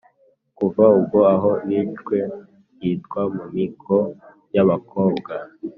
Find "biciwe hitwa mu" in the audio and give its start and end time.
1.67-3.45